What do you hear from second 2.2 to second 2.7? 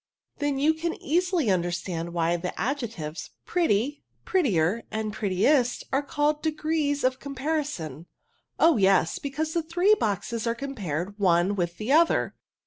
the